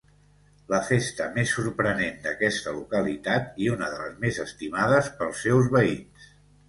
[0.71, 6.33] La festa més sorprenent d'aquesta localitat i una de les més estimades pels seus veïns.